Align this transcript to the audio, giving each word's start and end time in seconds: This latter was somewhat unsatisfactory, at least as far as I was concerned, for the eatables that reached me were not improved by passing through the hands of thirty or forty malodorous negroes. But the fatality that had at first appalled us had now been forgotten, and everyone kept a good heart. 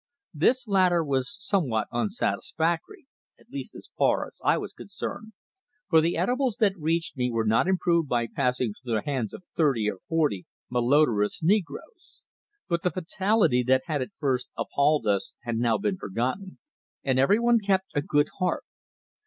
This 0.33 0.67
latter 0.67 1.03
was 1.03 1.37
somewhat 1.37 1.87
unsatisfactory, 1.91 3.05
at 3.39 3.51
least 3.51 3.75
as 3.75 3.91
far 3.95 4.25
as 4.25 4.41
I 4.43 4.57
was 4.57 4.73
concerned, 4.73 5.33
for 5.91 6.01
the 6.01 6.13
eatables 6.15 6.55
that 6.59 6.73
reached 6.75 7.15
me 7.15 7.29
were 7.29 7.45
not 7.45 7.67
improved 7.67 8.09
by 8.09 8.25
passing 8.25 8.73
through 8.73 8.95
the 8.95 9.03
hands 9.03 9.31
of 9.31 9.45
thirty 9.55 9.87
or 9.91 9.99
forty 10.09 10.47
malodorous 10.71 11.43
negroes. 11.43 12.23
But 12.67 12.81
the 12.81 12.89
fatality 12.89 13.61
that 13.61 13.83
had 13.85 14.01
at 14.01 14.09
first 14.17 14.49
appalled 14.57 15.05
us 15.05 15.35
had 15.43 15.57
now 15.57 15.77
been 15.77 15.97
forgotten, 15.97 16.57
and 17.03 17.19
everyone 17.19 17.59
kept 17.59 17.91
a 17.93 18.01
good 18.01 18.29
heart. 18.39 18.63